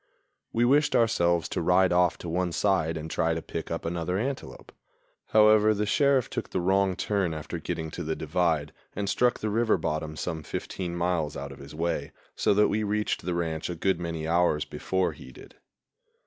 We 0.51 0.65
wished 0.65 0.95
ourselves 0.95 1.47
to 1.49 1.61
ride 1.61 1.93
off 1.93 2.17
to 2.17 2.27
one 2.27 2.53
side 2.53 2.97
and 2.97 3.07
try 3.07 3.35
to 3.35 3.39
pick 3.43 3.69
up 3.69 3.85
another 3.85 4.17
antelope. 4.17 4.71
However, 5.27 5.75
the 5.75 5.85
Sheriff 5.85 6.27
took 6.27 6.49
the 6.49 6.59
wrong 6.59 6.95
turn 6.95 7.35
after 7.35 7.59
getting 7.59 7.91
to 7.91 8.03
the 8.03 8.15
divide, 8.15 8.73
and 8.95 9.07
struck 9.07 9.41
the 9.41 9.51
river 9.51 9.77
bottom 9.77 10.15
some 10.15 10.41
fifteen 10.41 10.95
miles 10.95 11.37
out 11.37 11.51
of 11.51 11.59
his 11.59 11.75
way, 11.75 12.13
so 12.35 12.51
that 12.55 12.67
we 12.67 12.81
reached 12.81 13.23
the 13.27 13.35
ranch 13.35 13.69
a 13.69 13.75
good 13.75 13.99
many 13.99 14.27
hours 14.27 14.65
before 14.65 15.11
he 15.11 15.31
did. 15.31 15.57